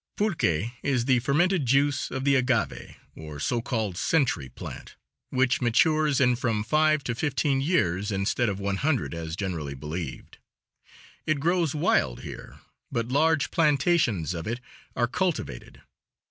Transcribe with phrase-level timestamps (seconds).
[0.17, 4.95] Pulque is the fermented juice of the agave, or so called century plant,
[5.29, 10.39] which matures in from five to fifteen years, instead of one hundred as generally believed.
[11.27, 12.57] It grows wild here,
[12.91, 14.59] but large plantations of it
[14.95, 15.83] are cultivated.